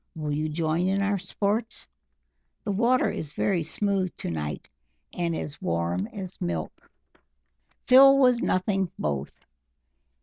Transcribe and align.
Will 0.15 0.31
you 0.31 0.49
join 0.49 0.87
in 0.87 0.99
our 1.03 1.19
sports? 1.19 1.87
The 2.63 2.71
water 2.71 3.11
is 3.11 3.33
very 3.33 3.61
smooth 3.61 4.09
to 4.17 4.31
night, 4.31 4.67
and 5.15 5.35
as 5.35 5.61
warm 5.61 6.07
as 6.07 6.41
milk." 6.41 6.89
Phil 7.85 8.17
was 8.17 8.41
nothing 8.41 8.91
both. 8.97 9.45